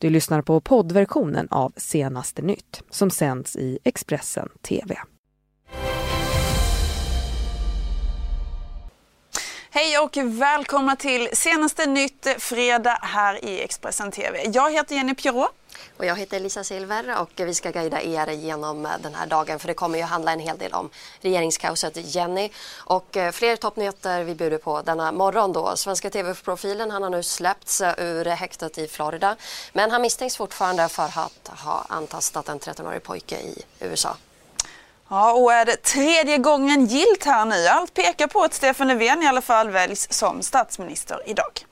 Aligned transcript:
Du 0.00 0.10
lyssnar 0.10 0.42
på 0.42 0.60
poddversionen 0.60 1.48
av 1.50 1.72
Senaste 1.76 2.42
nytt 2.42 2.82
som 2.90 3.10
sänds 3.10 3.56
i 3.56 3.78
Expressen 3.84 4.48
TV. 4.62 4.96
Hej 9.70 9.98
och 9.98 10.16
välkomna 10.16 10.96
till 10.96 11.28
Senaste 11.32 11.86
nytt 11.86 12.26
fredag 12.38 12.98
här 13.02 13.44
i 13.44 13.62
Expressen 13.62 14.10
TV. 14.10 14.50
Jag 14.52 14.72
heter 14.72 14.94
Jenny 14.94 15.14
Pierrot. 15.14 15.59
Och 15.96 16.04
jag 16.04 16.16
heter 16.16 16.40
Lisa 16.40 16.64
Silver 16.64 17.20
och 17.20 17.30
vi 17.36 17.54
ska 17.54 17.70
guida 17.70 18.02
er 18.02 18.30
genom 18.30 18.86
eh, 18.86 18.92
den 19.02 19.14
här 19.14 19.26
dagen 19.26 19.58
för 19.58 19.68
det 19.68 19.74
kommer 19.74 19.98
ju 19.98 20.04
handla 20.04 20.32
en 20.32 20.40
hel 20.40 20.58
del 20.58 20.72
om 20.72 20.90
regeringskaoset 21.20 22.14
Jenny 22.14 22.50
och 22.76 23.16
eh, 23.16 23.32
fler 23.32 23.56
toppnyheter 23.56 24.24
vi 24.24 24.34
bjuder 24.34 24.58
på 24.58 24.82
denna 24.82 25.12
morgon 25.12 25.52
då. 25.52 25.76
Svenska 25.76 26.10
TV-profilen 26.10 26.90
han 26.90 27.02
har 27.02 27.10
nu 27.10 27.22
släppts 27.22 27.80
eh, 27.80 27.94
ur 27.98 28.24
häktet 28.24 28.78
i 28.78 28.88
Florida 28.88 29.36
men 29.72 29.90
han 29.90 30.02
misstänks 30.02 30.36
fortfarande 30.36 30.88
för 30.88 31.04
att 31.04 31.50
ha 31.64 31.84
antastat 31.88 32.48
en 32.48 32.60
13-årig 32.60 33.02
pojke 33.02 33.36
i 33.36 33.62
USA. 33.80 34.16
Ja, 35.08 35.32
och 35.32 35.52
är 35.52 35.64
det 35.64 35.76
tredje 35.76 36.38
gången 36.38 36.86
gilt 36.86 37.24
här 37.24 37.44
nu? 37.44 37.66
Allt 37.66 37.94
pekar 37.94 38.26
på 38.26 38.42
att 38.42 38.54
Stefan 38.54 38.88
Löfven 38.88 39.22
i 39.22 39.26
alla 39.26 39.42
fall 39.42 39.70
väljs 39.70 40.12
som 40.12 40.42
statsminister 40.42 41.22
idag. 41.26 41.66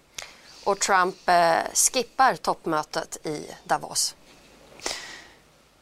Och 0.68 0.78
Trump 0.78 1.28
eh, 1.28 1.58
skippar 1.74 2.36
toppmötet 2.36 3.26
i 3.26 3.50
Davos. 3.64 4.14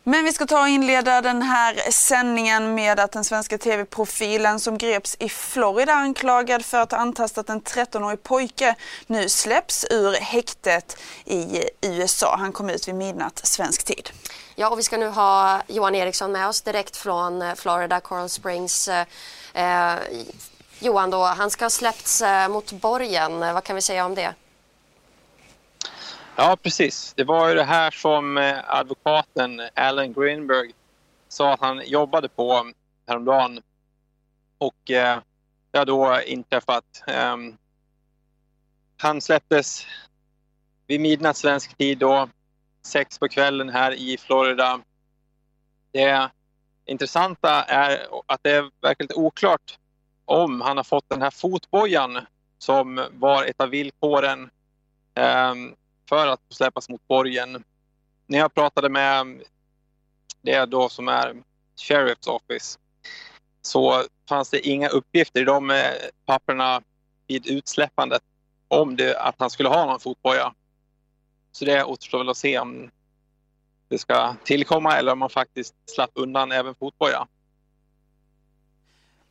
Men 0.03 0.25
vi 0.25 0.33
ska 0.33 0.47
ta 0.47 0.61
och 0.61 0.69
inleda 0.69 1.21
den 1.21 1.43
här 1.43 1.91
sändningen 1.91 2.75
med 2.75 3.01
att 3.01 3.12
den 3.12 3.25
svenska 3.25 3.59
tv-profilen 3.59 4.61
som 4.61 4.79
greps 4.79 5.17
i 5.19 5.29
Florida 5.29 5.93
anklagad 5.93 6.65
för 6.65 6.79
att 6.79 6.91
ha 6.91 6.99
antastat 6.99 7.49
en 7.49 7.62
13-årig 7.62 8.23
pojke 8.23 8.75
nu 9.07 9.29
släpps 9.29 9.87
ur 9.91 10.12
häktet 10.12 10.97
i 11.25 11.69
USA. 11.81 12.37
Han 12.39 12.53
kom 12.53 12.71
ut 12.71 12.89
vid 12.89 12.95
midnatt 12.95 13.41
svensk 13.47 13.84
tid. 13.84 14.11
Ja, 14.55 14.71
och 14.71 14.79
vi 14.79 14.83
ska 14.83 14.97
nu 14.97 15.09
ha 15.09 15.62
Johan 15.67 15.95
Eriksson 15.95 16.33
med 16.33 16.48
oss 16.48 16.62
direkt 16.62 16.97
från 16.97 17.43
eh, 17.43 17.55
Florida, 17.55 18.00
Coral 18.00 18.28
Springs. 18.28 18.89
Eh, 18.89 19.06
eh, 19.55 19.98
Johan, 20.78 21.11
då, 21.11 21.25
han 21.25 21.50
ska 21.50 21.65
ha 21.65 21.71
släppts 21.71 22.23
mot 22.50 22.73
borgen. 22.73 23.41
Vad 23.41 23.65
kan 23.65 23.77
vi 23.77 23.83
säga 23.83 24.05
om 24.05 24.15
det? 24.15 24.34
Ja, 26.39 26.56
precis. 26.62 27.15
Det 27.17 27.25
var 27.25 27.48
ju 27.48 27.55
det 27.55 27.65
här 27.65 27.91
som 27.91 28.39
eh, 28.39 28.59
advokaten 28.67 29.62
Alan 29.75 30.12
Greenberg 30.12 30.73
sa 31.28 31.53
att 31.53 31.61
han 31.61 31.83
jobbade 31.87 32.28
på 32.28 32.73
häromdagen. 33.06 33.61
Och 34.59 34.91
eh, 34.91 35.19
det 35.70 35.78
har 35.78 35.87
då 35.87 36.20
inträffat. 36.27 36.84
Eh, 37.06 37.37
han 38.97 39.20
släpptes 39.20 39.87
vid 40.87 41.01
midnatt 41.01 41.37
svensk 41.37 41.77
tid 41.77 41.98
då, 41.98 42.28
sex 42.83 43.19
på 43.19 43.28
kvällen 43.28 43.69
här 43.69 43.93
i 43.93 44.19
Florida. 44.19 44.81
Det 45.93 46.31
intressanta 46.84 47.62
är 47.62 48.06
att 48.27 48.43
det 48.43 48.50
är 48.50 48.71
verkligen 48.81 49.17
oklart 49.17 49.78
om 50.25 50.61
han 50.61 50.77
har 50.77 50.84
fått 50.84 51.09
den 51.09 51.23
här 51.23 51.31
fotbojan 51.31 52.19
som 52.59 53.06
var 53.12 53.45
ett 53.45 53.61
av 53.61 53.69
villkoren 53.69 54.50
Eh, 55.17 55.55
för 56.09 56.27
att 56.27 56.41
släppas 56.49 56.89
mot 56.89 57.09
borgen. 57.09 57.65
När 58.27 58.39
jag 58.39 58.55
pratade 58.55 58.89
med 58.89 59.43
det 60.43 60.67
då 60.67 60.89
som 60.89 61.09
är 61.09 61.37
Sheriff's 61.77 62.29
Office 62.29 62.79
så 63.62 64.05
fanns 64.29 64.51
det 64.51 64.69
inga 64.69 64.89
uppgifter 64.89 65.41
i 65.41 65.45
de 65.45 65.71
eh, 65.71 65.93
papperna 66.27 66.83
vid 67.27 67.47
utsläppandet 67.47 68.23
om 68.69 68.97
det, 68.97 69.21
att 69.21 69.34
han 69.39 69.51
skulle 69.51 69.69
ha 69.69 69.87
någon 69.87 70.01
fotboja. 70.01 70.55
Så 71.53 71.65
det 71.65 71.84
återstår 71.84 72.19
väl 72.19 72.29
att 72.29 72.37
se 72.37 72.59
om 72.59 72.91
det 73.89 73.99
ska 73.99 74.34
tillkomma 74.45 74.97
eller 74.97 75.12
om 75.12 75.19
man 75.19 75.31
faktiskt 75.31 75.75
slapp 75.87 76.11
undan 76.15 76.53
även 76.53 76.75
fotboja. 76.75 77.27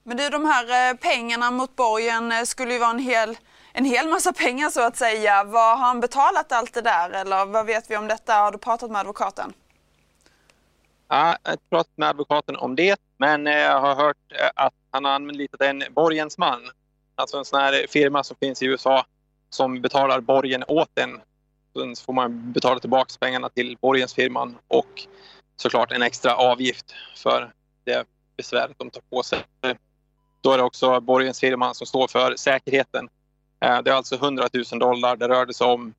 Men 0.03 0.17
du, 0.17 0.29
de 0.29 0.45
här 0.45 0.91
eh, 0.91 0.97
pengarna 0.97 1.51
mot 1.51 1.75
borgen 1.75 2.31
eh, 2.31 2.43
skulle 2.43 2.73
ju 2.73 2.79
vara 2.79 2.89
en 2.89 2.99
hel 2.99 3.37
en 3.77 3.85
hel 3.85 4.09
massa 4.09 4.33
pengar 4.33 4.69
så 4.69 4.81
att 4.81 4.97
säga. 4.97 5.43
Vad 5.43 5.77
har 5.77 5.87
han 5.87 5.99
betalat 5.99 6.51
allt 6.51 6.73
det 6.73 6.81
där 6.81 7.09
eller 7.09 7.45
vad 7.45 7.65
vet 7.65 7.91
vi 7.91 7.97
om 7.97 8.07
detta? 8.07 8.33
Har 8.33 8.51
du 8.51 8.57
pratat 8.57 8.91
med 8.91 8.99
advokaten? 8.99 9.53
Ja, 11.07 11.37
jag 11.43 11.49
har 11.49 11.53
inte 11.53 11.69
pratat 11.69 11.97
med 11.97 12.09
advokaten 12.09 12.55
om 12.55 12.75
det, 12.75 12.99
men 13.17 13.47
eh, 13.47 13.53
jag 13.53 13.81
har 13.81 13.95
hört 13.95 14.17
eh, 14.31 14.49
att 14.55 14.73
han 14.91 15.05
har 15.05 15.11
anlitat 15.11 15.61
en 15.61 15.83
borgensman. 15.89 16.61
Alltså 17.15 17.37
en 17.37 17.45
sån 17.45 17.59
här 17.59 17.85
firma 17.89 18.23
som 18.23 18.37
finns 18.37 18.61
i 18.61 18.65
USA 18.65 19.05
som 19.49 19.81
betalar 19.81 20.19
borgen 20.19 20.63
åt 20.67 20.99
en. 20.99 21.21
Sen 21.73 21.95
får 21.95 22.13
man 22.13 22.51
betala 22.51 22.79
tillbaka 22.79 23.13
pengarna 23.19 23.49
till 23.49 23.77
borgensfirman 23.81 24.57
och 24.67 25.07
såklart 25.55 25.91
en 25.91 26.01
extra 26.01 26.35
avgift 26.35 26.95
för 27.15 27.53
det 27.83 28.07
besväret 28.37 28.75
de 28.77 28.89
tar 28.89 29.01
på 29.09 29.23
sig. 29.23 29.39
Då 30.41 30.51
är 30.51 30.57
det 30.57 30.63
också 30.63 30.99
borgensfirman 30.99 31.75
som 31.75 31.87
står 31.87 32.07
för 32.07 32.35
säkerheten 32.35 33.09
det 33.59 33.91
är 33.91 33.91
alltså 33.91 34.15
100 34.15 34.47
000 34.71 34.79
dollar 34.79 35.15
det 35.15 35.27
rörde 35.27 35.53
sig 35.53 35.67
om. 35.67 35.93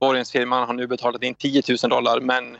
Borgensfirman 0.00 0.66
har 0.66 0.74
nu 0.74 0.86
betalat 0.86 1.22
in 1.22 1.34
10 1.34 1.62
000 1.82 1.90
dollar 1.90 2.20
men 2.20 2.58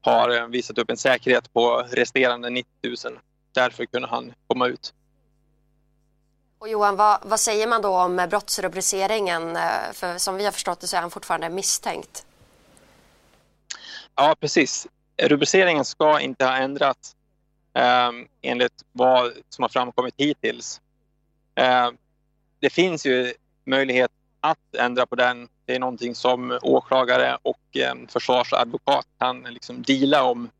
har 0.00 0.30
eh, 0.30 0.46
visat 0.46 0.78
upp 0.78 0.90
en 0.90 0.96
säkerhet 0.96 1.52
på 1.52 1.86
resterande 1.90 2.50
90 2.50 2.70
000. 2.82 3.18
Därför 3.52 3.86
kunde 3.86 4.08
han 4.08 4.32
komma 4.46 4.66
ut. 4.66 4.94
Och 6.58 6.68
Johan, 6.68 6.96
vad, 6.96 7.18
vad, 7.22 7.40
säger 7.40 7.66
man 7.66 7.82
då 7.82 7.98
om 7.98 8.26
brottsrubriceringen? 8.30 9.56
Eh, 9.56 9.92
för 9.92 10.18
som 10.18 10.36
vi 10.36 10.44
har 10.44 10.52
förstått 10.52 10.80
det 10.80 10.86
så 10.86 10.96
är 10.96 11.00
han 11.00 11.10
fortfarande 11.10 11.48
misstänkt. 11.50 12.26
Ja, 14.14 14.36
precis. 14.40 14.86
Rubriceringen 15.22 15.84
ska 15.84 16.20
inte 16.20 16.44
ha 16.44 16.56
ändrats 16.56 17.16
eh, 17.74 18.10
enligt 18.42 18.84
vad 18.92 19.32
som 19.48 19.62
har 19.62 19.68
framkommit 19.68 20.14
hittills. 20.16 20.80
Eh, 21.54 21.90
det 22.60 22.70
finns 22.70 23.06
ju 23.06 23.32
möjlighet 23.64 24.10
att 24.40 24.74
ändra 24.78 25.06
på 25.06 25.16
den. 25.16 25.48
Det 25.64 25.74
är 25.74 25.78
någonting 25.78 26.14
som 26.14 26.58
åklagare 26.62 27.38
och 27.42 27.76
eh, 27.76 27.94
försvarsadvokat 28.08 29.06
kan 29.18 29.42
liksom 29.42 29.82
deala 29.82 30.24
om. 30.24 30.50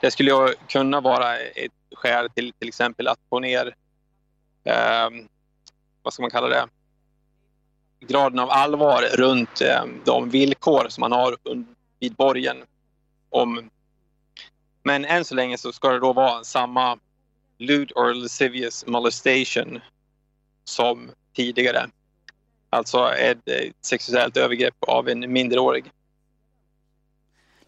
Det 0.00 0.10
skulle 0.10 0.54
kunna 0.68 1.00
vara 1.00 1.38
ett 1.38 1.72
skäl 1.94 2.30
till 2.30 2.52
till 2.52 2.68
exempel 2.68 3.08
att 3.08 3.18
få 3.28 3.40
ner, 3.40 3.74
eh, 4.64 5.08
vad 6.02 6.12
ska 6.12 6.22
man 6.22 6.30
kalla 6.30 6.48
det, 6.48 6.68
graden 8.00 8.38
av 8.38 8.50
allvar 8.50 9.02
runt 9.02 9.60
eh, 9.60 9.84
de 10.04 10.30
villkor 10.30 10.86
som 10.88 11.00
man 11.00 11.12
har 11.12 11.36
vid 12.00 12.14
borgen. 12.14 12.56
Om, 13.30 13.70
men 14.82 15.04
än 15.04 15.24
så 15.24 15.34
länge 15.34 15.58
så 15.58 15.72
ska 15.72 15.88
det 15.88 15.98
då 15.98 16.12
vara 16.12 16.44
samma 16.44 16.98
lewd 17.58 17.92
or 17.94 18.14
lascivious 18.14 18.86
molestation 18.86 19.80
som 20.70 21.10
tidigare. 21.36 21.86
Alltså 22.70 23.14
ett 23.14 23.48
eh, 23.48 23.70
sexuellt 23.80 24.36
övergrepp 24.36 24.84
av 24.86 25.08
en 25.08 25.32
minderårig. 25.32 25.84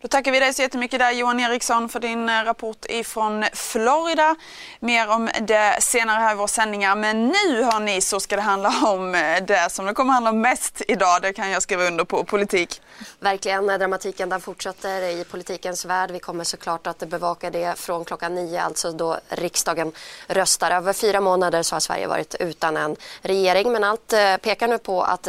Då 0.02 0.08
tackar 0.08 0.32
vi 0.32 0.40
dig 0.40 0.54
så 0.54 0.62
jättemycket 0.62 0.98
där 0.98 1.12
Johan 1.12 1.40
Eriksson 1.40 1.88
för 1.88 2.00
din 2.00 2.28
eh, 2.28 2.44
rapport 2.44 2.86
ifrån 2.88 3.44
Florida. 3.52 4.36
Mer 4.80 5.08
om 5.08 5.30
det 5.40 5.82
senare 5.82 6.20
här 6.20 6.32
i 6.32 6.36
våra 6.36 6.48
sändningar. 6.48 6.96
Men 6.96 7.26
nu 7.28 7.62
hörni 7.62 8.00
så 8.00 8.20
ska 8.20 8.36
det 8.36 8.42
handla 8.42 8.72
om 8.84 9.14
eh, 9.14 9.44
det 9.44 9.72
som 9.72 9.86
det 9.86 9.94
kommer 9.94 10.12
handla 10.12 10.30
om 10.30 10.40
mest 10.40 10.82
idag. 10.88 11.22
Det 11.22 11.32
kan 11.32 11.50
jag 11.50 11.62
skriva 11.62 11.84
under 11.84 12.04
på, 12.04 12.24
politik. 12.24 12.82
Verkligen, 13.20 13.70
eh, 13.70 13.78
dramatiken 13.78 14.28
den 14.28 14.40
fortsätter 14.40 15.02
i 15.02 15.24
politikens 15.24 15.84
värld. 15.84 16.10
Vi 16.10 16.18
kommer 16.18 16.44
såklart 16.44 16.86
att 16.86 16.98
bevaka 16.98 17.50
det 17.50 17.78
från 17.78 18.04
klockan 18.04 18.34
nio, 18.34 18.62
alltså 18.62 18.92
då 18.92 19.18
riksdagen 19.28 19.92
röstar. 20.26 20.70
Över 20.70 20.92
fyra 20.92 21.20
månader 21.20 21.62
så 21.62 21.74
har 21.74 21.80
Sverige 21.80 22.06
varit 22.06 22.34
utan 22.40 22.76
en 22.76 22.96
regering. 23.20 23.72
Men 23.72 23.84
allt 23.84 24.14
pekar 24.42 24.68
nu 24.68 24.78
på 24.78 25.02
att 25.02 25.28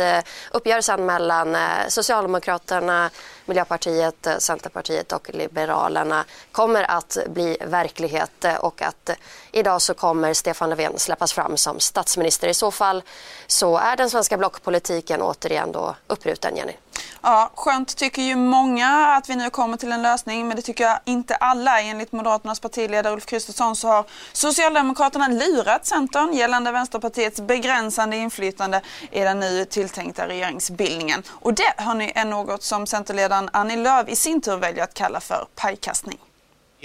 uppgörelsen 0.52 1.06
mellan 1.06 1.58
Socialdemokraterna, 1.88 3.10
Miljöpartiet, 3.46 4.28
eh, 4.28 4.38
Centerpartiet 4.38 5.12
och 5.12 5.30
Liberalerna 5.34 6.26
kommer 6.52 6.92
att 6.92 7.18
bli 7.28 7.58
verklighet 7.66 8.46
eh, 8.46 8.56
och 8.56 8.82
att 8.82 9.10
eh, 9.10 9.16
idag 9.54 9.82
så 9.82 9.94
kommer 9.94 10.34
Stefan 10.34 10.70
Löfven 10.70 11.00
släppas 11.00 11.34
fram 11.34 11.58
som 11.58 11.80
statsminister. 11.80 12.48
I 12.48 12.54
så 12.54 12.72
fall 12.72 13.04
så 13.48 13.78
är 13.78 13.96
den 13.96 14.10
svenska 14.10 14.38
blockpolitiken 14.38 15.22
återigen 15.22 15.72
då 15.72 15.96
uppruten, 16.08 16.56
Jenny. 16.58 16.74
Ja, 17.22 17.52
skönt 17.56 17.98
tycker 17.98 18.22
ju 18.22 18.36
många 18.36 19.16
att 19.18 19.30
vi 19.30 19.36
nu 19.36 19.50
kommer 19.50 19.78
till 19.78 19.92
en 19.92 20.02
lösning 20.02 20.48
men 20.48 20.56
det 20.56 20.62
tycker 20.62 20.84
jag 20.84 21.00
inte 21.06 21.36
alla. 21.36 21.82
Enligt 21.82 22.12
Moderaternas 22.12 22.60
partiledare 22.60 23.14
Ulf 23.14 23.26
Kristersson 23.26 23.76
så 23.76 23.88
har 23.88 24.06
Socialdemokraterna 24.34 25.28
lurat 25.28 25.86
Centern 25.86 26.34
gällande 26.34 26.72
Vänsterpartiets 26.72 27.42
begränsande 27.42 28.18
inflytande 28.18 28.82
i 29.12 29.20
den 29.20 29.40
nu 29.40 29.66
tilltänkta 29.66 30.28
regeringsbildningen. 30.28 31.24
Och 31.30 31.54
det 31.54 31.74
hörni, 31.78 32.12
är 32.16 32.26
något 32.26 32.64
som 32.64 32.88
Centerledaren 32.88 33.50
Annie 33.54 33.76
Lööf 33.76 34.10
i 34.10 34.16
sin 34.16 34.42
tur 34.42 34.58
väljer 34.58 34.84
att 34.84 34.94
kalla 34.94 35.20
för 35.20 35.48
pajkastning. 35.56 36.20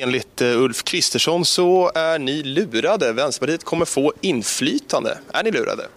Enligt 0.00 0.40
eh, 0.40 0.62
Ulf 0.62 0.82
Kristersson 0.84 1.44
så 1.44 1.92
är 1.94 2.18
ni 2.18 2.42
lurade. 2.42 3.12
Vänsterpartiet 3.12 3.64
kommer 3.64 3.84
få 3.84 4.12
inflytande. 4.20 5.18
Är 5.32 5.42
ni 5.42 5.50
lurade? 5.50 5.88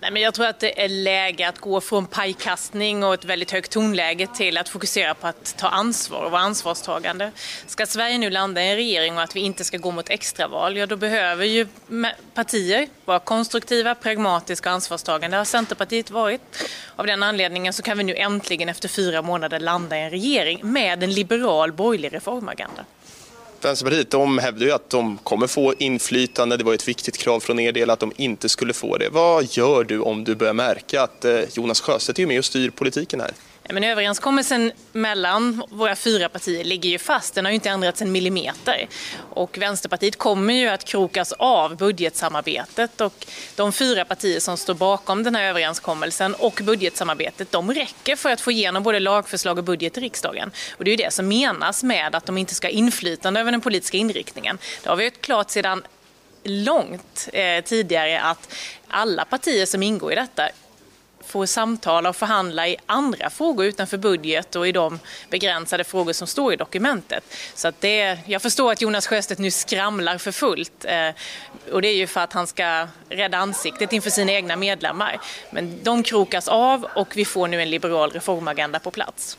Nej, 0.00 0.10
men 0.10 0.22
jag 0.22 0.34
tror 0.34 0.46
att 0.46 0.60
det 0.60 0.84
är 0.84 0.88
läge 0.88 1.48
att 1.48 1.58
gå 1.58 1.80
från 1.80 2.06
pajkastning 2.06 3.04
och 3.04 3.14
ett 3.14 3.24
väldigt 3.24 3.50
högt 3.50 3.70
tonläge 3.70 4.26
till 4.26 4.58
att 4.58 4.68
fokusera 4.68 5.14
på 5.14 5.26
att 5.26 5.54
ta 5.58 5.68
ansvar 5.68 6.24
och 6.24 6.30
vara 6.30 6.42
ansvarstagande. 6.42 7.32
Ska 7.66 7.86
Sverige 7.86 8.18
nu 8.18 8.30
landa 8.30 8.62
i 8.62 8.70
en 8.70 8.76
regering 8.76 9.16
och 9.16 9.22
att 9.22 9.36
vi 9.36 9.40
inte 9.40 9.64
ska 9.64 9.78
gå 9.78 9.90
mot 9.90 10.10
extraval, 10.10 10.76
ja 10.76 10.86
då 10.86 10.96
behöver 10.96 11.44
ju 11.44 11.66
partier 12.34 12.88
vara 13.04 13.18
konstruktiva, 13.18 13.94
pragmatiska 13.94 14.68
och 14.68 14.74
ansvarstagande. 14.74 15.34
Det 15.34 15.38
har 15.38 15.44
Centerpartiet 15.44 16.10
varit. 16.10 16.68
Av 16.96 17.06
den 17.06 17.22
anledningen 17.22 17.72
så 17.72 17.82
kan 17.82 17.98
vi 17.98 18.04
nu 18.04 18.14
äntligen 18.14 18.68
efter 18.68 18.88
fyra 18.88 19.22
månader 19.22 19.60
landa 19.60 19.98
i 19.98 20.00
en 20.00 20.10
regering 20.10 20.60
med 20.62 21.02
en 21.02 21.12
liberal 21.12 21.72
borgerlig 21.72 22.12
reformagenda. 22.12 22.84
Vänsterpartiet 23.64 24.10
de 24.10 24.38
hävdar 24.38 24.66
ju 24.66 24.72
att 24.72 24.90
de 24.90 25.18
kommer 25.18 25.46
få 25.46 25.74
inflytande. 25.78 26.56
Det 26.56 26.64
var 26.64 26.74
ett 26.74 26.88
viktigt 26.88 27.18
krav 27.18 27.40
från 27.40 27.60
er 27.60 27.72
del 27.72 27.90
att 27.90 28.00
de 28.00 28.12
inte 28.16 28.48
skulle 28.48 28.72
få 28.72 28.98
det. 28.98 29.08
Vad 29.08 29.44
gör 29.50 29.84
du 29.84 30.00
om 30.00 30.24
du 30.24 30.34
börjar 30.34 30.52
märka 30.52 31.02
att 31.02 31.24
eh, 31.24 31.40
Jonas 31.52 31.80
Sjöstedt 31.80 32.18
är 32.18 32.26
med 32.26 32.38
och 32.38 32.44
styr 32.44 32.70
politiken 32.70 33.20
här? 33.20 33.30
Men 33.68 33.84
överenskommelsen 33.84 34.72
mellan 34.92 35.62
våra 35.70 35.96
fyra 35.96 36.28
partier 36.28 36.64
ligger 36.64 36.90
ju 36.90 36.98
fast. 36.98 37.34
Den 37.34 37.44
har 37.44 37.50
ju 37.50 37.54
inte 37.54 37.68
ändrats 37.68 38.02
en 38.02 38.12
millimeter. 38.12 38.88
Och 39.30 39.58
Vänsterpartiet 39.58 40.16
kommer 40.16 40.54
ju 40.54 40.68
att 40.68 40.84
krokas 40.84 41.32
av 41.32 41.76
budgetsamarbetet. 41.76 43.00
Och 43.00 43.26
de 43.56 43.72
fyra 43.72 44.04
partier 44.04 44.40
som 44.40 44.56
står 44.56 44.74
bakom 44.74 45.22
den 45.22 45.34
här 45.34 45.44
överenskommelsen 45.44 46.34
och 46.34 46.60
budgetsamarbetet, 46.64 47.52
de 47.52 47.74
räcker 47.74 48.16
för 48.16 48.30
att 48.30 48.40
få 48.40 48.50
igenom 48.50 48.82
både 48.82 49.00
lagförslag 49.00 49.58
och 49.58 49.64
budget 49.64 49.98
i 49.98 50.00
riksdagen. 50.00 50.50
Och 50.76 50.84
det 50.84 50.90
är 50.90 50.96
ju 50.96 51.04
det 51.04 51.12
som 51.12 51.28
menas 51.28 51.82
med 51.82 52.14
att 52.14 52.26
de 52.26 52.38
inte 52.38 52.54
ska 52.54 52.66
ha 52.66 52.72
inflytande 52.72 53.40
över 53.40 53.50
den 53.50 53.60
politiska 53.60 53.96
inriktningen. 53.96 54.58
Det 54.82 54.88
har 54.88 54.96
vi 54.96 55.04
ju 55.04 55.10
klart 55.10 55.50
sedan 55.50 55.82
långt 56.42 57.28
eh, 57.32 57.64
tidigare 57.64 58.20
att 58.20 58.54
alla 58.88 59.24
partier 59.24 59.66
som 59.66 59.82
ingår 59.82 60.12
i 60.12 60.14
detta 60.14 60.48
får 61.26 61.46
samtala 61.46 62.08
och 62.08 62.16
förhandla 62.16 62.68
i 62.68 62.76
andra 62.86 63.30
frågor 63.30 63.66
utanför 63.66 63.96
budget 63.96 64.56
och 64.56 64.68
i 64.68 64.72
de 64.72 64.98
begränsade 65.30 65.84
frågor 65.84 66.12
som 66.12 66.26
står 66.26 66.52
i 66.52 66.56
dokumentet. 66.56 67.24
Så 67.54 67.68
att 67.68 67.80
det, 67.80 68.18
jag 68.26 68.42
förstår 68.42 68.72
att 68.72 68.82
Jonas 68.82 69.06
Sjöstedt 69.06 69.40
nu 69.40 69.50
skramlar 69.50 70.18
för 70.18 70.32
fullt 70.32 70.84
eh, 70.84 71.10
och 71.72 71.82
det 71.82 71.88
är 71.88 71.96
ju 71.96 72.06
för 72.06 72.20
att 72.20 72.32
han 72.32 72.46
ska 72.46 72.88
rädda 73.08 73.38
ansiktet 73.38 73.92
inför 73.92 74.10
sina 74.10 74.32
egna 74.32 74.56
medlemmar. 74.56 75.20
Men 75.50 75.82
de 75.82 76.02
krokas 76.02 76.48
av 76.48 76.86
och 76.94 77.16
vi 77.16 77.24
får 77.24 77.48
nu 77.48 77.62
en 77.62 77.70
liberal 77.70 78.10
reformagenda 78.10 78.78
på 78.78 78.90
plats. 78.90 79.38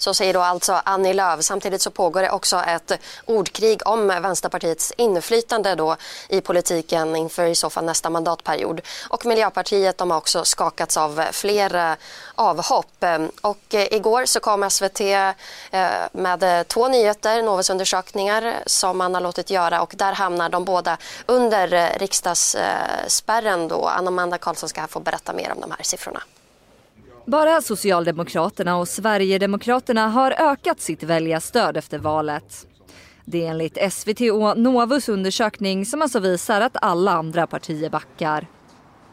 Så 0.00 0.14
säger 0.14 0.34
då 0.34 0.40
alltså 0.40 0.80
Annie 0.84 1.12
Lööf. 1.12 1.42
Samtidigt 1.42 1.82
så 1.82 1.90
pågår 1.90 2.22
det 2.22 2.30
också 2.30 2.56
ett 2.56 2.92
ordkrig 3.24 3.86
om 3.86 4.06
Vänsterpartiets 4.06 4.92
inflytande 4.96 5.74
då 5.74 5.96
i 6.28 6.40
politiken 6.40 7.16
inför 7.16 7.46
i 7.46 7.54
så 7.54 7.70
fall 7.70 7.84
nästa 7.84 8.10
mandatperiod. 8.10 8.80
Och 9.08 9.26
Miljöpartiet 9.26 9.98
de 9.98 10.10
har 10.10 10.18
också 10.18 10.44
skakats 10.44 10.96
av 10.96 11.24
flera 11.32 11.96
avhopp. 12.34 13.04
Och 13.40 13.74
eh, 13.74 13.94
igår 13.94 14.26
så 14.26 14.40
kom 14.40 14.70
SVT 14.70 15.00
eh, 15.00 15.30
med 16.12 16.42
eh, 16.42 16.62
två 16.62 16.88
nyheter, 16.88 17.42
Novusundersökningar 17.42 18.54
som 18.66 18.98
man 18.98 19.14
har 19.14 19.20
låtit 19.20 19.50
göra 19.50 19.82
och 19.82 19.94
där 19.96 20.12
hamnar 20.12 20.48
de 20.48 20.64
båda 20.64 20.98
under 21.26 21.98
riksdagsspärren 21.98 23.68
då. 23.68 23.86
Anna-Amanda 23.86 24.38
Karlsson 24.38 24.68
ska 24.68 24.86
få 24.86 25.00
berätta 25.00 25.32
mer 25.32 25.52
om 25.52 25.60
de 25.60 25.70
här 25.70 25.82
siffrorna. 25.82 26.22
Bara 27.30 27.62
Socialdemokraterna 27.62 28.76
och 28.76 28.88
Sverigedemokraterna 28.88 30.08
har 30.08 30.30
ökat 30.30 30.80
sitt 30.80 31.02
väljarstöd 31.02 31.76
efter 31.76 31.98
valet. 31.98 32.66
Det 33.24 33.46
är 33.46 33.50
enligt 33.50 33.92
SVT 33.92 34.20
och 34.20 34.58
Novus 34.58 35.08
undersökning 35.08 35.86
som 35.86 36.02
alltså 36.02 36.18
visar 36.20 36.60
att 36.60 36.76
alla 36.82 37.12
andra 37.12 37.46
partier 37.46 37.90
backar. 37.90 38.46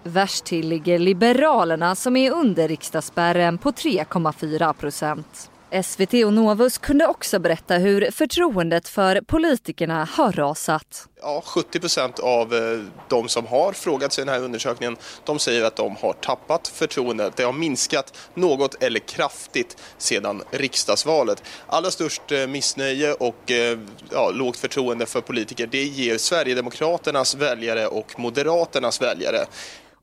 Värst 0.04 0.46
till 0.46 0.68
ligger 0.68 1.00
Liberalerna 1.00 1.96
som 1.96 2.18
är 2.18 2.32
under 2.32 2.68
riksdagsspärren 2.68 3.58
på 3.58 3.72
3,4 3.72 4.74
procent. 4.74 5.52
SVT 5.84 6.14
och 6.26 6.34
Novus 6.34 6.78
kunde 6.78 7.08
också 7.08 7.40
berätta 7.40 7.76
hur 7.76 8.12
förtroendet 8.12 8.88
för 8.88 9.22
politikerna 9.22 10.08
har 10.12 10.32
rasat. 10.32 11.08
Ja, 11.22 11.44
70 11.46 11.80
procent 11.80 12.20
av 12.20 12.54
eh, 12.54 12.80
de 13.10 13.30
som 13.30 13.46
har 13.46 13.74
frågat 13.74 14.14
sig 14.14 14.22
i 14.22 14.26
den 14.26 14.34
här 14.34 14.42
undersökningen 14.42 14.98
de 15.26 15.40
säger 15.40 15.64
att 15.64 15.76
de 15.76 15.96
har 15.96 16.14
tappat 16.14 16.68
förtroendet. 16.68 17.36
Det 17.36 17.44
har 17.44 17.54
minskat 17.54 18.18
något 18.34 18.84
eller 18.84 19.00
kraftigt 19.00 19.78
sedan 19.98 20.44
riksdagsvalet. 20.52 21.44
Allra 21.68 21.92
störst 21.92 22.32
eh, 22.32 22.48
missnöje 22.48 23.14
och 23.14 23.52
eh, 23.52 23.80
ja, 24.12 24.32
lågt 24.34 24.58
förtroende 24.58 25.06
för 25.06 25.22
politiker 25.22 25.68
det 25.72 25.84
ger 25.84 26.18
Sverigedemokraternas 26.18 27.36
väljare 27.36 27.88
och 27.88 28.20
Moderaternas 28.20 29.02
väljare. 29.02 29.46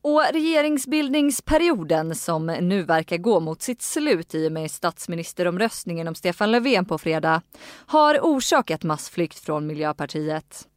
Och 0.05 0.23
regeringsbildningsperioden 0.33 2.15
som 2.15 2.47
nu 2.47 2.83
verkar 2.83 3.17
gå 3.17 3.41
mot 3.41 3.63
sitt 3.63 3.83
slut 3.83 4.35
i 4.35 4.49
och 4.49 4.53
med 4.53 4.71
statsministeromröstningen 4.71 6.09
om 6.09 6.15
Stefan 6.15 6.51
Löfven 6.51 6.85
på 6.85 6.99
fredag 6.99 7.43
har 7.87 8.19
orsakat 8.23 8.83
massflykt 8.83 9.39
från 9.39 9.67
Miljöpartiet. 9.67 10.69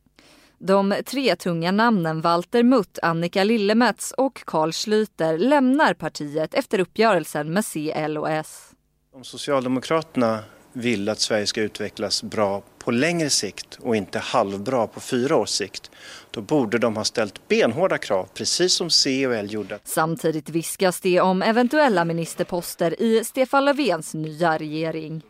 De 0.59 0.95
tre 1.06 1.35
tunga 1.35 1.71
namnen 1.71 2.21
Walter 2.21 2.63
Mutt, 2.63 3.00
Annika 3.01 3.44
Lillemets 3.44 4.12
och 4.12 4.44
Carl 4.45 4.69
Schlüter 4.71 5.38
lämnar 5.38 5.94
partiet 5.94 6.53
efter 6.53 6.79
uppgörelsen 6.79 7.53
med 7.53 7.65
C, 7.65 7.94
L 7.95 8.18
och 8.18 8.29
S. 8.29 8.71
Om 9.13 9.24
Socialdemokraterna 9.24 10.44
vill 10.77 11.09
att 11.09 11.19
Sverige 11.19 11.47
ska 11.47 11.62
utvecklas 11.62 12.24
bra 12.24 12.63
på 12.77 12.91
längre 12.91 13.29
sikt 13.29 13.77
och 13.81 13.95
inte 13.95 14.19
halvbra 14.19 14.88
på 14.88 15.00
fyra 15.00 15.35
års 15.35 15.50
sikt, 15.50 15.91
då 16.31 16.41
borde 16.41 16.77
de 16.77 16.95
ha 16.95 17.03
ställt 17.03 17.47
benhårda 17.47 17.97
krav, 17.97 18.29
precis 18.33 18.74
som 18.74 18.89
C 18.89 19.27
och 19.27 19.35
L 19.35 19.53
gjorde. 19.53 19.79
Samtidigt 19.83 20.50
viskas 20.50 21.01
det 21.01 21.21
om 21.21 21.41
eventuella 21.41 22.06
ministerposter 22.06 23.01
i 23.01 23.24
Stefan 23.24 23.65
Löfvens 23.65 24.13
nya 24.13 24.57
regering. 24.57 25.21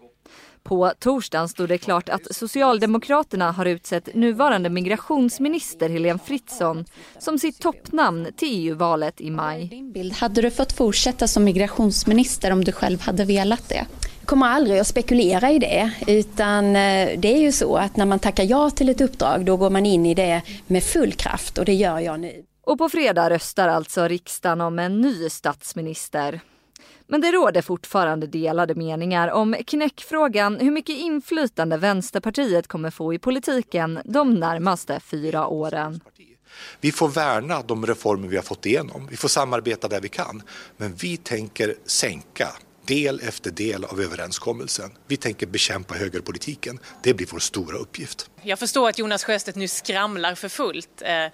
På 0.64 0.92
torsdagen 1.00 1.50
stod 1.50 1.70
det 1.70 1.78
klart 1.78 2.10
att 2.10 2.36
Socialdemokraterna 2.36 3.52
har 3.52 3.66
utsett 3.66 4.16
nuvarande 4.16 4.70
migrationsminister 4.70 5.90
Helene 5.90 6.20
Fritzon 6.26 6.86
som 7.20 7.40
sitt 7.40 7.60
toppnamn 7.60 8.28
till 8.38 8.50
EU-valet 8.52 9.22
i 9.22 9.30
maj. 9.30 9.84
Hade 10.16 10.42
du 10.42 10.52
fått 10.52 10.74
fortsätta 10.74 11.28
som 11.28 11.44
migrationsminister 11.44 12.52
om 12.52 12.64
du 12.64 12.72
själv 12.72 13.02
hade 13.02 13.26
velat 13.26 13.70
det? 13.70 13.86
Kommer 14.28 14.48
aldrig 14.48 14.80
att 14.80 14.88
spekulera 14.88 15.52
i 15.52 15.60
det 15.60 15.92
utan 16.08 16.66
eh, 16.66 17.20
det 17.20 17.34
är 17.34 17.40
ju 17.40 17.52
så 17.52 17.78
att 17.78 17.98
när 17.98 18.06
man 18.06 18.20
tackar 18.20 18.44
ja 18.44 18.70
till 18.70 18.90
ett 18.90 19.02
uppdrag 19.02 19.46
då 19.46 19.58
går 19.58 19.70
man 19.70 19.86
in 19.86 20.06
i 20.06 20.14
det 20.14 20.42
med 20.68 20.84
full 20.84 21.14
kraft 21.14 21.58
och 21.58 21.66
det 21.66 21.74
gör 21.74 22.00
jag 22.00 22.20
nu. 22.20 22.44
Och 22.66 22.78
på 22.78 22.90
fredag 22.90 23.30
röstar 23.30 23.68
alltså 23.68 24.08
riksdagen 24.08 24.62
om 24.62 24.80
en 24.80 25.02
ny 25.02 25.30
statsminister. 25.30 26.42
Men 27.08 27.22
det 27.22 27.32
råder 27.32 27.62
fortfarande 27.62 28.28
delade 28.28 28.76
meningar 28.76 29.28
om 29.28 29.56
knäckfrågan 29.68 30.60
hur 30.60 30.72
mycket 30.72 30.98
inflytande 30.98 31.78
Vänsterpartiet 31.78 32.68
kommer 32.68 32.92
få 32.92 33.14
i 33.14 33.20
politiken 33.20 34.00
de 34.06 34.34
närmaste 34.34 35.00
fyra 35.00 35.48
åren. 35.48 36.00
Vi 36.82 36.92
får 36.92 37.08
värna 37.08 37.62
de 37.62 37.86
reformer 37.86 38.28
vi 38.28 38.36
har 38.36 38.44
fått 38.44 38.66
igenom. 38.66 39.08
Vi 39.10 39.18
får 39.18 39.30
samarbeta 39.30 39.88
där 39.88 40.02
vi 40.02 40.10
kan. 40.10 40.42
Men 40.78 40.94
vi 40.94 41.18
tänker 41.18 41.76
sänka 41.86 42.48
del 42.88 43.20
efter 43.20 43.52
del 43.52 43.84
av 43.84 44.02
överenskommelsen. 44.02 44.92
Vi 45.08 45.18
tänker 45.18 45.48
bekämpa 45.48 45.96
högerpolitiken. 45.96 46.80
Det 47.04 47.14
blir 47.14 47.28
vår 47.32 47.40
stora 47.40 47.78
uppgift. 47.78 48.30
Jag 48.42 48.60
förstår 48.60 48.90
att 48.90 49.00
Jonas 49.00 49.24
Sjöstedt 49.24 49.58
nu 49.58 49.68
skramlar 49.68 50.36
för 50.36 50.50
fullt 50.50 51.02
eh, 51.02 51.26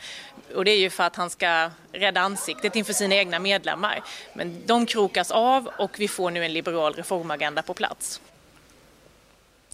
och 0.56 0.66
det 0.66 0.72
är 0.72 0.80
ju 0.80 0.90
för 0.90 1.04
att 1.04 1.16
han 1.16 1.30
ska 1.30 1.70
rädda 1.92 2.22
ansiktet 2.22 2.76
inför 2.76 2.94
sina 2.94 3.16
egna 3.16 3.40
medlemmar. 3.40 4.04
Men 4.34 4.62
de 4.66 4.86
krokas 4.86 5.32
av 5.32 5.70
och 5.78 6.00
vi 6.00 6.08
får 6.08 6.32
nu 6.32 6.46
en 6.46 6.54
liberal 6.54 6.94
reformagenda 6.94 7.62
på 7.62 7.74
plats. 7.74 8.22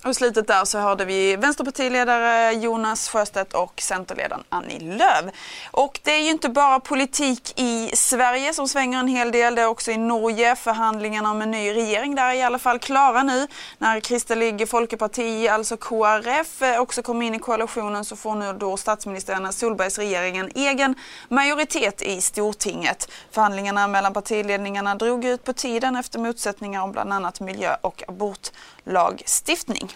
Och 0.03 0.09
i 0.09 0.13
slutet 0.13 0.47
där 0.47 0.65
så 0.65 0.79
hörde 0.79 1.05
vi 1.05 1.35
vänsterpartiledare 1.35 2.53
Jonas 2.53 3.09
Sjöstedt 3.09 3.53
och 3.53 3.81
centerledaren 3.81 4.43
Annie 4.49 4.79
Lööf. 4.79 5.25
Och 5.71 5.99
det 6.03 6.11
är 6.11 6.19
ju 6.19 6.29
inte 6.29 6.49
bara 6.49 6.79
politik 6.79 7.59
i 7.59 7.91
Sverige 7.93 8.53
som 8.53 8.67
svänger 8.67 8.99
en 8.99 9.07
hel 9.07 9.31
del, 9.31 9.55
det 9.55 9.61
är 9.61 9.67
också 9.67 9.91
i 9.91 9.97
Norge. 9.97 10.55
Förhandlingarna 10.55 11.31
om 11.31 11.41
en 11.41 11.51
ny 11.51 11.73
regering 11.73 12.15
där 12.15 12.29
är 12.29 12.33
i 12.33 12.41
alla 12.41 12.59
fall 12.59 12.79
klara 12.79 13.23
nu. 13.23 13.47
När 13.77 13.99
Kristelig 13.99 14.69
Folkeparti, 14.69 15.47
alltså 15.47 15.77
KRF, 15.77 16.61
eh, 16.61 16.81
också 16.81 17.01
kommer 17.01 17.25
in 17.25 17.35
i 17.35 17.39
koalitionen 17.39 18.05
så 18.05 18.15
får 18.15 18.35
nu 18.35 18.53
då 18.53 18.77
statsminister 18.77 19.33
Anna 19.33 19.51
Solbergs 19.51 19.97
regering 19.97 20.37
en 20.37 20.51
egen 20.55 20.95
majoritet 21.29 22.01
i 22.01 22.21
Stortinget. 22.21 23.11
Förhandlingarna 23.31 23.87
mellan 23.87 24.13
partiledningarna 24.13 24.95
drog 24.95 25.25
ut 25.25 25.43
på 25.43 25.53
tiden 25.53 25.95
efter 25.95 26.19
motsättningar 26.19 26.81
om 26.81 26.91
bland 26.91 27.13
annat 27.13 27.39
miljö 27.39 27.75
och 27.81 28.03
abort 28.07 28.49
lagstiftning. 28.89 29.95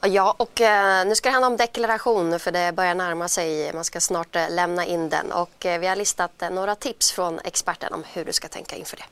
Ja, 0.00 0.34
och 0.38 0.60
eh, 0.60 1.06
nu 1.06 1.14
ska 1.14 1.28
det 1.28 1.32
handla 1.32 1.46
om 1.46 1.56
deklaration 1.56 2.38
för 2.38 2.52
det 2.52 2.72
börjar 2.72 2.94
närma 2.94 3.28
sig. 3.28 3.72
Man 3.72 3.84
ska 3.84 4.00
snart 4.00 4.36
eh, 4.36 4.50
lämna 4.50 4.86
in 4.86 5.08
den 5.08 5.32
och 5.32 5.66
eh, 5.66 5.80
vi 5.80 5.86
har 5.86 5.96
listat 5.96 6.42
eh, 6.42 6.50
några 6.50 6.74
tips 6.74 7.12
från 7.12 7.38
experten 7.44 7.92
om 7.92 8.04
hur 8.12 8.24
du 8.24 8.32
ska 8.32 8.48
tänka 8.48 8.76
inför 8.76 8.96
det. 8.96 9.04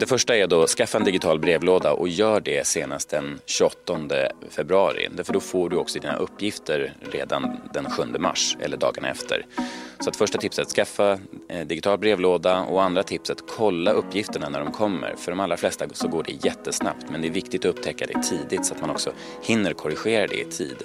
Det 0.00 0.06
första 0.06 0.36
är 0.36 0.46
då 0.46 0.66
skaffa 0.66 0.98
en 0.98 1.04
digital 1.04 1.38
brevlåda 1.38 1.92
och 1.92 2.08
gör 2.08 2.40
det 2.40 2.66
senast 2.66 3.08
den 3.08 3.40
28 3.46 3.98
februari. 4.50 5.08
Därför 5.16 5.32
då 5.32 5.40
får 5.40 5.68
du 5.68 5.76
också 5.76 5.98
dina 5.98 6.16
uppgifter 6.16 6.92
redan 7.12 7.60
den 7.74 7.90
7 7.90 8.02
mars 8.18 8.56
eller 8.60 8.76
dagen 8.76 9.04
efter. 9.04 9.46
Så 10.00 10.10
att 10.10 10.16
första 10.16 10.38
tipset, 10.38 10.68
skaffa 10.68 11.18
en 11.48 11.68
digital 11.68 11.98
brevlåda 11.98 12.60
och 12.60 12.82
andra 12.82 13.02
tipset, 13.02 13.38
kolla 13.48 13.92
uppgifterna 13.92 14.48
när 14.48 14.60
de 14.60 14.72
kommer. 14.72 15.14
För 15.16 15.32
de 15.32 15.40
allra 15.40 15.56
flesta 15.56 15.86
så 15.92 16.08
går 16.08 16.22
det 16.22 16.44
jättesnabbt 16.44 17.06
men 17.10 17.20
det 17.20 17.28
är 17.28 17.32
viktigt 17.32 17.64
att 17.64 17.70
upptäcka 17.70 18.06
det 18.06 18.22
tidigt 18.22 18.66
så 18.66 18.74
att 18.74 18.80
man 18.80 18.90
också 18.90 19.12
hinner 19.42 19.72
korrigera 19.72 20.26
det 20.26 20.40
i 20.40 20.44
tid. 20.44 20.76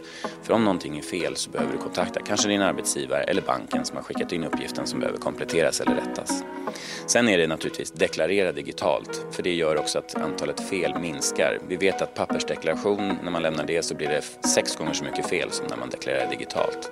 För 0.43 0.53
om 0.53 0.63
någonting 0.63 0.97
är 0.97 1.01
fel 1.01 1.35
så 1.35 1.49
behöver 1.49 1.73
du 1.73 1.77
kontakta 1.77 2.19
kanske 2.21 2.47
din 2.47 2.61
arbetsgivare 2.61 3.23
eller 3.23 3.41
banken 3.41 3.85
som 3.85 3.95
har 3.95 4.03
skickat 4.03 4.31
in 4.31 4.43
uppgiften 4.43 4.87
som 4.87 4.99
behöver 4.99 5.19
kompletteras 5.19 5.81
eller 5.81 5.95
rättas. 5.95 6.43
Sen 7.05 7.29
är 7.29 7.37
det 7.37 7.47
naturligtvis 7.47 7.91
deklarera 7.91 8.51
digitalt 8.51 9.04
för 9.31 9.43
det 9.43 9.53
gör 9.53 9.77
också 9.77 9.99
att 9.99 10.15
antalet 10.15 10.59
fel 10.69 10.99
minskar. 10.99 11.59
Vi 11.67 11.75
vet 11.75 12.01
att 12.01 12.13
pappersdeklaration, 12.13 13.17
när 13.23 13.31
man 13.31 13.41
lämnar 13.41 13.65
det 13.65 13.83
så 13.83 13.95
blir 13.95 14.07
det 14.07 14.47
sex 14.47 14.75
gånger 14.75 14.93
så 14.93 15.03
mycket 15.03 15.29
fel 15.29 15.51
som 15.51 15.65
när 15.69 15.77
man 15.77 15.89
deklarerar 15.89 16.29
digitalt. 16.29 16.91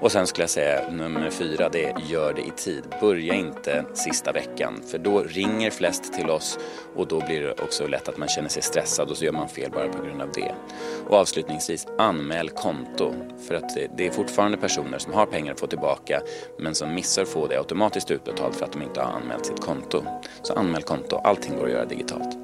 Och 0.00 0.12
sen 0.12 0.26
skulle 0.26 0.42
jag 0.42 0.50
säga 0.50 0.90
nummer 0.90 1.30
fyra, 1.30 1.68
det 1.68 1.84
är 1.84 1.94
gör 2.08 2.32
det 2.32 2.42
i 2.42 2.50
tid. 2.56 2.84
Börja 3.00 3.34
inte 3.34 3.84
sista 3.94 4.32
veckan 4.32 4.82
för 4.86 4.98
då 4.98 5.22
ringer 5.22 5.70
flest 5.70 6.12
till 6.12 6.30
oss 6.30 6.58
och 6.96 7.08
då 7.08 7.26
blir 7.26 7.40
det 7.40 7.52
också 7.52 7.86
lätt 7.86 8.08
att 8.08 8.18
man 8.18 8.28
känner 8.28 8.48
sig 8.48 8.62
stressad 8.62 9.10
och 9.10 9.16
så 9.16 9.24
gör 9.24 9.32
man 9.32 9.48
fel 9.48 9.70
bara 9.70 9.88
på 9.88 10.02
grund 10.02 10.22
av 10.22 10.32
det. 10.32 10.54
Och 11.06 11.16
avslutningsvis, 11.16 11.86
anmäl 11.98 12.50
konto. 12.50 13.14
För 13.48 13.54
att 13.54 13.76
det 13.96 14.06
är 14.06 14.10
fortfarande 14.10 14.56
personer 14.56 14.98
som 14.98 15.12
har 15.12 15.26
pengar 15.26 15.52
att 15.52 15.60
få 15.60 15.66
tillbaka 15.66 16.20
men 16.58 16.74
som 16.74 16.94
missar 16.94 17.22
att 17.22 17.28
få 17.28 17.46
det 17.46 17.58
automatiskt 17.58 18.10
utbetalt 18.10 18.56
för 18.56 18.64
att 18.64 18.72
de 18.72 18.82
inte 18.82 19.00
har 19.00 19.12
anmält 19.12 19.46
sitt 19.46 19.60
konto. 19.60 20.04
Så 20.42 20.54
anmäl 20.54 20.82
konto, 20.82 21.16
allting 21.38 21.58
går 21.58 21.66
att 21.66 21.72
göra 21.72 21.84
digitalt. 21.84 22.36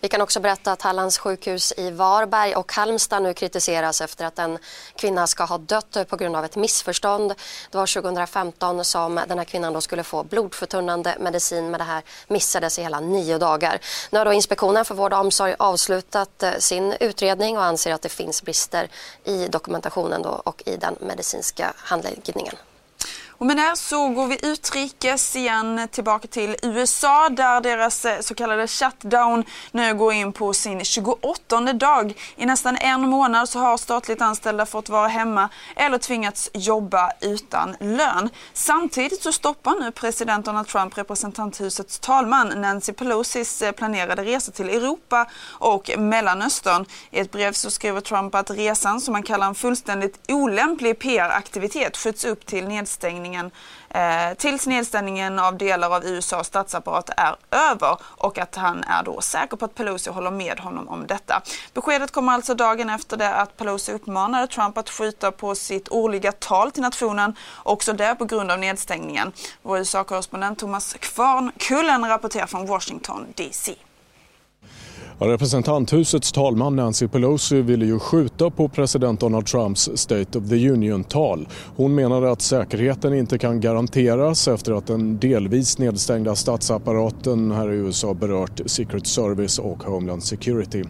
Vi 0.00 0.08
kan 0.08 0.20
också 0.20 0.40
berätta 0.40 0.72
att 0.72 0.82
Hallands 0.82 1.18
sjukhus 1.18 1.72
i 1.76 1.90
Varberg 1.90 2.54
och 2.54 2.72
Halmstad 2.72 3.22
nu 3.22 3.34
kritiseras 3.34 4.00
efter 4.00 4.24
att 4.24 4.38
en 4.38 4.58
kvinna 4.96 5.26
ska 5.26 5.44
ha 5.44 5.58
dött 5.58 5.96
på 6.08 6.16
grund 6.16 6.36
av 6.36 6.44
ett 6.44 6.56
missförstånd. 6.56 7.34
Det 7.70 7.78
var 7.78 8.02
2015 8.02 8.84
som 8.84 9.20
den 9.28 9.38
här 9.38 9.44
kvinnan 9.44 9.72
då 9.72 9.80
skulle 9.80 10.02
få 10.02 10.24
blodförtunnande 10.24 11.16
medicin 11.20 11.70
men 11.70 11.78
det 11.78 11.84
här 11.84 12.02
missades 12.28 12.78
i 12.78 12.82
hela 12.82 13.00
nio 13.00 13.38
dagar. 13.38 13.78
Nu 14.10 14.18
har 14.18 14.24
då 14.24 14.32
Inspektionen 14.32 14.84
för 14.84 14.94
vård 14.94 15.12
och 15.12 15.20
omsorg 15.20 15.54
avslutat 15.58 16.42
eh, 16.42 16.52
sin 16.58 16.94
utredning 17.00 17.58
och 17.58 17.64
anser 17.64 17.92
att 17.92 18.02
det 18.02 18.08
finns 18.08 18.42
brister 18.42 18.88
i 19.24 19.46
dokumentationen 19.48 20.22
då 20.22 20.30
och 20.44 20.62
i 20.66 20.76
den 20.76 20.96
medicinska 21.00 21.72
handläggningen. 21.76 22.56
Och 23.38 23.46
med 23.46 23.56
det 23.56 23.76
så 23.76 24.08
går 24.08 24.26
vi 24.26 24.38
utrikes 24.42 25.36
igen 25.36 25.88
tillbaka 25.90 26.28
till 26.28 26.56
USA 26.62 27.28
där 27.28 27.60
deras 27.60 28.04
eh, 28.04 28.20
så 28.20 28.34
kallade 28.34 28.66
shutdown 28.66 29.44
nu 29.70 29.94
går 29.94 30.12
in 30.12 30.32
på 30.32 30.52
sin 30.52 30.84
28 30.84 31.60
dag. 31.72 32.14
I 32.36 32.46
nästan 32.46 32.76
en 32.76 33.00
månad 33.08 33.48
så 33.48 33.58
har 33.58 33.76
statligt 33.76 34.22
anställda 34.22 34.66
fått 34.66 34.88
vara 34.88 35.08
hemma 35.08 35.48
eller 35.76 35.98
tvingats 35.98 36.50
jobba 36.54 37.10
utan 37.20 37.76
lön. 37.80 38.30
Samtidigt 38.52 39.22
så 39.22 39.32
stoppar 39.32 39.80
nu 39.80 39.90
president 39.90 40.44
Donald 40.44 40.66
Trump 40.66 40.98
representanthusets 40.98 41.98
talman 41.98 42.48
Nancy 42.48 42.92
Pelosis 42.92 43.62
eh, 43.62 43.72
planerade 43.72 44.24
resa 44.24 44.52
till 44.52 44.70
Europa 44.70 45.26
och 45.48 45.90
Mellanöstern. 45.98 46.84
I 47.10 47.18
ett 47.18 47.32
brev 47.32 47.52
så 47.52 47.70
skriver 47.70 48.00
Trump 48.00 48.34
att 48.34 48.50
resan 48.50 49.00
som 49.00 49.14
han 49.14 49.22
kallar 49.22 49.46
en 49.46 49.54
fullständigt 49.54 50.18
olämplig 50.28 50.98
PR-aktivitet 50.98 51.96
skjuts 51.96 52.24
upp 52.24 52.46
till 52.46 52.68
nedstängning 52.68 53.25
nedstängningen 53.26 53.50
eh, 53.90 54.36
tills 54.36 54.66
nedstängningen 54.66 55.38
av 55.38 55.58
delar 55.58 55.96
av 55.96 56.04
USAs 56.04 56.46
statsapparat 56.46 57.10
är 57.16 57.36
över 57.50 57.98
och 58.02 58.38
att 58.38 58.54
han 58.54 58.84
är 58.84 59.02
då 59.02 59.20
säker 59.20 59.56
på 59.56 59.64
att 59.64 59.74
Pelosi 59.74 60.10
håller 60.10 60.30
med 60.30 60.60
honom 60.60 60.88
om 60.88 61.06
detta. 61.06 61.42
Beskedet 61.74 62.12
kommer 62.12 62.32
alltså 62.32 62.54
dagen 62.54 62.90
efter 62.90 63.16
det 63.16 63.34
att 63.34 63.56
Pelosi 63.56 63.92
uppmanade 63.92 64.46
Trump 64.46 64.78
att 64.78 64.90
skjuta 64.90 65.32
på 65.32 65.54
sitt 65.54 65.88
årliga 65.88 66.32
tal 66.32 66.70
till 66.70 66.82
nationen, 66.82 67.36
också 67.64 67.92
det 67.92 68.14
på 68.14 68.24
grund 68.24 68.50
av 68.50 68.58
nedstängningen. 68.58 69.32
Vår 69.62 69.78
USA-korrespondent 69.78 70.58
Thomas 70.58 70.96
Kvarnkullen 71.00 72.08
rapporterar 72.08 72.46
från 72.46 72.66
Washington 72.66 73.26
DC. 73.34 73.85
Representanthusets 75.18 76.32
talman 76.32 76.76
Nancy 76.76 77.08
Pelosi 77.08 77.62
ville 77.62 77.86
ju 77.86 77.98
skjuta 77.98 78.50
på 78.50 78.68
president 78.68 79.20
Donald 79.20 79.46
Trumps 79.46 79.90
State 79.94 80.38
of 80.38 80.48
the 80.48 80.70
Union-tal. 80.70 81.48
Hon 81.76 81.94
menade 81.94 82.30
att 82.30 82.42
säkerheten 82.42 83.14
inte 83.14 83.38
kan 83.38 83.60
garanteras 83.60 84.48
efter 84.48 84.72
att 84.72 84.86
den 84.86 85.18
delvis 85.18 85.78
nedstängda 85.78 86.34
statsapparaten 86.34 87.50
här 87.50 87.72
i 87.72 87.76
USA 87.76 88.14
berört 88.14 88.60
Secret 88.66 89.06
Service 89.06 89.58
och 89.58 89.82
Homeland 89.82 90.22
Security. 90.22 90.84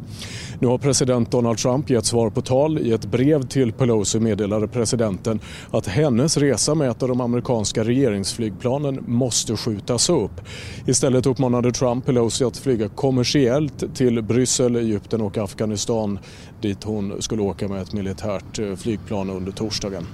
Nu 0.60 0.66
har 0.66 0.78
president 0.78 1.30
Donald 1.30 1.58
Trump 1.58 1.90
gett 1.90 2.06
svar 2.06 2.30
på 2.30 2.42
tal. 2.42 2.78
I 2.78 2.92
ett 2.92 3.04
brev 3.04 3.46
till 3.46 3.72
Pelosi 3.72 4.20
meddelade 4.20 4.68
presidenten 4.68 5.40
att 5.70 5.86
hennes 5.86 6.36
resa 6.36 6.74
med 6.74 6.90
ett 6.90 7.02
av 7.02 7.08
de 7.08 7.20
amerikanska 7.20 7.84
regeringsflygplanen 7.84 9.04
måste 9.06 9.56
skjutas 9.56 10.10
upp. 10.10 10.40
Istället 10.86 11.26
uppmanade 11.26 11.72
Trump 11.72 12.06
Pelosi 12.06 12.44
att 12.44 12.56
flyga 12.56 12.88
kommersiellt 12.88 13.94
till 13.94 14.15
till 14.16 14.24
Bryssel, 14.24 14.76
Egypten 14.76 15.20
och 15.20 15.38
Afghanistan 15.38 16.18
dit 16.60 16.84
hon 16.84 17.22
skulle 17.22 17.42
åka 17.42 17.68
med 17.68 17.82
ett 17.82 17.92
militärt 17.92 18.58
eh, 18.58 18.76
flygplan 18.76 19.30
under 19.30 19.52
torsdagen. 19.52 20.06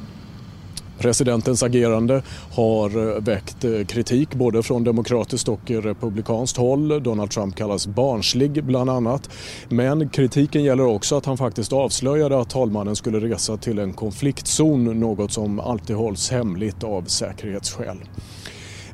Presidentens 0.99 1.63
agerande 1.63 2.23
har 2.53 3.17
eh, 3.17 3.23
väckt 3.23 3.65
eh, 3.65 3.85
kritik 3.85 4.35
både 4.35 4.63
från 4.63 4.85
demokratiskt 4.85 5.49
och 5.49 5.71
republikanskt 5.71 6.57
håll. 6.57 7.03
Donald 7.03 7.31
Trump 7.31 7.57
kallas 7.57 7.87
barnslig 7.87 8.65
bland 8.65 8.91
annat. 8.91 9.31
Men 9.69 10.09
kritiken 10.09 10.65
gäller 10.65 10.87
också 10.87 11.17
att 11.17 11.27
han 11.27 11.37
faktiskt 11.37 11.73
avslöjade 11.73 12.41
att 12.41 12.51
talmannen 12.51 12.97
skulle 12.97 13.21
resa 13.21 13.57
till 13.57 13.79
en 13.79 13.93
konfliktzon, 13.93 15.01
något 15.01 15.33
som 15.33 15.61
alltid 15.61 15.97
hålls 15.97 16.31
hemligt 16.31 16.85
av 16.85 17.03
säkerhetsskäl. 17.03 17.99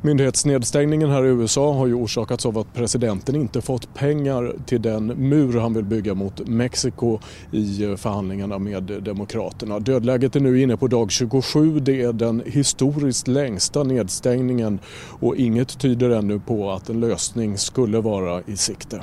Myndighetsnedstängningen 0.02 1.11
här 1.11 1.25
i 1.25 1.28
USA 1.28 1.73
har 1.73 1.87
ju 1.87 1.95
orsakats 1.95 2.47
av 2.47 2.59
att 2.59 2.75
presidenten 2.75 3.37
inte 3.37 3.61
fått 3.61 3.95
pengar 3.95 4.55
till 4.67 4.83
den 4.83 5.07
mur 5.07 5.61
han 5.61 5.75
vill 5.75 5.85
bygga 5.85 6.14
mot 6.14 6.49
Mexiko 6.49 7.19
i 7.52 7.85
eh, 7.85 7.97
förhandlingarna 7.97 8.59
med 8.59 8.83
Demokraterna. 8.83 9.78
Dödläget 9.78 10.37
är 10.37 10.40
nu 10.40 10.62
inne 10.62 10.76
på 10.76 10.87
dag 10.87 11.11
27. 11.11 11.81
Det 11.81 12.02
är 12.02 12.12
den 12.12 12.43
historiskt 12.47 13.28
längsta 13.28 13.83
nedstängningen 13.83 14.78
och 15.21 15.37
inget 15.37 15.78
tyder 15.78 16.11
ännu 16.11 16.40
på 16.40 16.71
att 16.71 16.88
en 16.88 17.00
lösning 17.00 17.59
skulle 17.59 18.00
vara 18.00 18.43
i 18.47 18.57
sikte. 18.57 19.02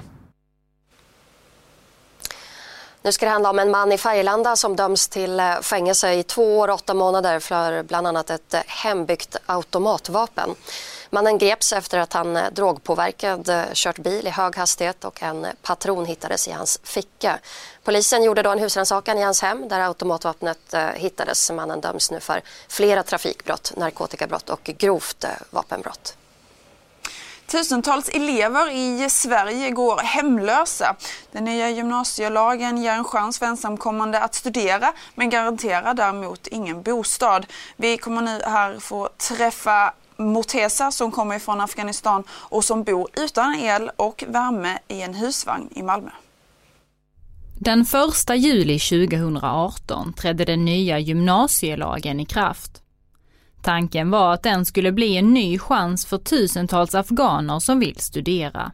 Nu 3.06 3.12
ska 3.12 3.26
det 3.26 3.32
handla 3.32 3.50
om 3.50 3.60
en 3.60 3.72
man 3.72 3.92
i 3.92 3.98
Färgelanda 3.98 4.56
som 4.56 4.76
döms 4.76 5.08
till 5.08 5.40
eh, 5.40 5.60
fängelse 5.62 6.14
i 6.14 6.24
två 6.24 6.58
år 6.60 6.68
och 6.68 6.74
åtta 6.74 6.94
månader 6.94 7.40
för 7.40 7.84
bland 7.84 8.08
annat 8.08 8.30
ett 8.30 8.54
eh, 8.54 8.62
hembyggt 8.68 9.36
automatvapen. 9.46 10.56
Mannen 11.10 11.38
greps 11.38 11.74
efter 11.74 12.00
att 12.00 12.14
han 12.14 12.38
eh, 12.38 12.44
drogpåverkad 12.52 13.52
kört 13.74 13.98
bil 13.98 14.28
i 14.28 14.30
hög 14.30 14.56
hastighet 14.56 15.06
och 15.06 15.24
en 15.24 15.48
patron 15.62 16.06
hittades 16.06 16.48
i 16.48 16.52
hans 16.52 16.80
ficka. 16.84 17.40
Polisen 17.84 18.24
gjorde 18.24 18.42
då 18.42 18.52
en 18.52 18.60
husrannsakan 18.60 19.18
i 19.18 19.22
hans 19.22 19.42
hem 19.42 19.70
där 19.70 19.80
automatvapnet 19.80 20.76
hittades. 20.94 21.52
Mannen 21.52 21.82
döms 21.82 22.12
nu 22.12 22.20
för 22.20 22.42
flera 22.68 23.04
trafikbrott, 23.04 23.74
narkotikabrott 23.78 24.50
och 24.50 24.64
grovt 24.64 25.26
vapenbrott. 25.50 26.16
Tusentals 27.48 28.10
elever 28.10 28.72
i 28.72 29.10
Sverige 29.10 29.72
går 29.72 29.98
hemlösa. 29.98 30.96
Den 31.32 31.44
nya 31.44 31.70
gymnasielagen 31.70 32.78
ger 32.78 32.92
en 32.92 33.04
chans 33.04 33.40
för 33.40 33.46
ensamkommande 33.46 34.20
att 34.20 34.36
studera 34.36 34.94
men 35.16 35.30
garanterar 35.30 35.94
däremot 35.94 36.48
ingen 36.48 36.82
bostad. 36.82 37.46
Vi 37.78 37.98
kommer 37.98 38.22
nu 38.22 38.42
här 38.46 38.80
få 38.80 39.10
träffa 39.18 39.94
Morteza 40.18 40.92
som 40.92 41.12
kommer 41.12 41.40
från 41.40 41.62
Afghanistan 41.62 42.24
och 42.30 42.64
som 42.64 42.84
bor 42.84 43.10
utan 43.18 43.56
el 43.56 43.92
och 43.96 44.24
värme 44.28 44.80
i 44.88 45.02
en 45.02 45.14
husvagn 45.14 45.70
i 45.75 45.84
Malmö. 45.84 46.10
Den 47.60 47.82
1 47.82 47.90
juli 48.36 48.80
2018 48.80 50.14
trädde 50.14 50.46
den 50.46 50.66
nya 50.66 51.00
gymnasielagen 51.00 52.20
i 52.20 52.25
kraft. 52.25 52.82
Tanken 53.66 54.10
var 54.10 54.34
att 54.34 54.44
den 54.44 54.66
skulle 54.66 54.92
bli 54.92 55.18
en 55.18 55.34
ny 55.34 55.60
chans 55.60 56.06
för 56.06 56.18
tusentals 56.18 56.96
afghaner 56.96 57.60
som 57.60 57.80
vill 57.80 58.00
studera. 58.00 58.72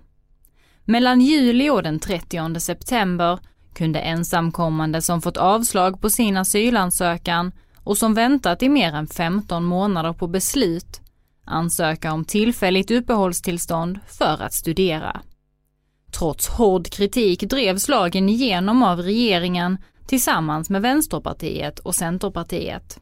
Mellan 0.86 1.22
juli 1.22 1.70
och 1.70 1.84
den 1.84 2.00
30 2.00 2.60
september 2.60 3.40
kunde 3.74 4.00
ensamkommande 4.00 5.02
som 5.02 5.22
fått 5.22 5.38
avslag 5.38 6.02
på 6.02 6.10
sin 6.10 6.38
asylansökan 6.38 7.52
och 7.84 7.98
som 7.98 8.14
väntat 8.14 8.64
i 8.64 8.70
mer 8.70 8.94
än 8.94 9.08
15 9.08 9.64
månader 9.64 10.14
på 10.14 10.28
beslut 10.28 11.02
ansöka 11.46 12.14
om 12.14 12.26
tillfälligt 12.26 12.92
uppehållstillstånd 12.92 14.00
för 14.08 14.42
att 14.42 14.54
studera. 14.54 15.22
Trots 16.18 16.48
hård 16.48 16.90
kritik 16.90 17.40
drevs 17.40 17.88
lagen 17.88 18.30
igenom 18.30 18.84
av 18.84 19.00
regeringen 19.00 19.78
tillsammans 20.08 20.70
med 20.70 20.82
Vänsterpartiet 20.82 21.80
och 21.80 21.96
Centerpartiet. 21.96 23.00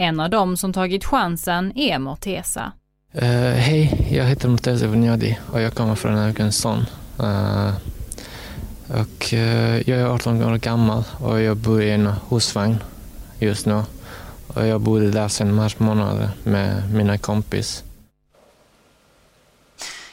En 0.00 0.20
av 0.20 0.30
dem 0.30 0.56
som 0.56 0.72
tagit 0.72 1.04
chansen 1.04 1.78
är 1.78 1.98
Mortesa. 1.98 2.72
Uh, 3.14 3.22
Hej, 3.52 4.08
jag 4.10 4.24
heter 4.24 4.48
Morteza 4.48 4.86
Vignadi 4.86 5.38
och 5.52 5.60
jag 5.60 5.74
kommer 5.74 5.94
från 5.94 6.18
Afghanistan. 6.18 6.86
Uh, 7.20 7.68
eh, 7.68 7.74
och, 8.88 9.32
uh, 9.32 9.90
jag 9.90 10.00
är 10.00 10.06
18 10.06 10.42
år 10.42 10.56
gammal 10.56 11.04
och 11.20 11.40
jag 11.40 11.56
bor 11.56 11.82
i 11.82 11.90
en 11.90 12.10
husvagn 12.30 12.76
just 13.38 13.66
nu. 13.66 13.82
Och 14.46 14.66
jag 14.66 14.80
bodde 14.80 15.10
där 15.10 15.28
sedan 15.28 15.54
mars 15.54 15.78
månad 15.78 16.28
med 16.42 16.94
mina 16.94 17.18
kompis. 17.18 17.84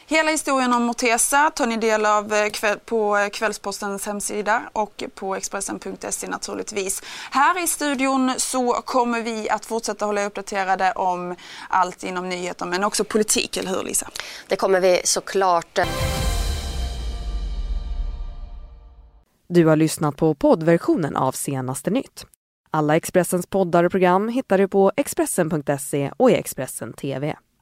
Hela 0.07 0.31
historien 0.31 0.73
om 0.73 0.83
Mortesa 0.83 1.49
tar 1.49 1.67
ni 1.67 1.77
del 1.77 2.05
av 2.05 2.33
eh, 2.33 2.75
på 2.85 3.29
Kvällspostens 3.33 4.05
hemsida 4.05 4.61
och 4.73 5.03
på 5.15 5.35
Expressen.se 5.35 6.27
naturligtvis. 6.27 7.03
Här 7.31 7.63
i 7.63 7.67
studion 7.67 8.31
så 8.37 8.73
kommer 8.73 9.21
vi 9.21 9.49
att 9.49 9.65
fortsätta 9.65 10.05
hålla 10.05 10.25
uppdaterade 10.25 10.91
om 10.91 11.35
allt 11.69 12.03
inom 12.03 12.29
nyheter 12.29 12.65
men 12.65 12.83
också 12.83 13.03
politik, 13.03 13.57
eller 13.57 13.69
hur 13.69 13.83
Lisa? 13.83 14.09
Det 14.47 14.55
kommer 14.55 14.79
vi 14.79 15.01
såklart. 15.03 15.79
Du 19.47 19.65
har 19.65 19.75
lyssnat 19.75 20.15
på 20.15 20.35
poddversionen 20.35 21.15
av 21.15 21.31
Senaste 21.31 21.89
nytt. 21.89 22.25
Alla 22.71 22.95
Expressens 22.95 23.47
poddar 23.47 23.83
och 23.83 23.91
program 23.91 24.27
hittar 24.29 24.57
du 24.57 24.67
på 24.67 24.91
Expressen.se 24.95 26.11
och 26.17 26.31
i 26.31 26.33
Expressen 26.33 26.93
TV. 26.93 27.35